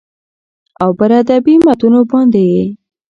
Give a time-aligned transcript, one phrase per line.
[0.83, 2.63] او پر ادبي متونو باندې يې